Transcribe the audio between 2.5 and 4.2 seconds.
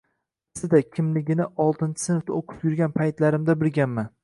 yurgan paytlarimda bilganman